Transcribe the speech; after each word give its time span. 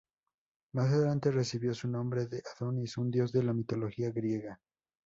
Más 0.73 0.91
adelante 0.91 1.29
recibió 1.29 1.75
su 1.75 1.87
nombre 1.87 2.25
de 2.25 2.41
Adonis, 2.57 2.97
un 2.97 3.11
dios 3.11 3.31
de 3.31 3.43
la 3.43 3.53
mitología 3.53 4.09
griega. 4.09 4.59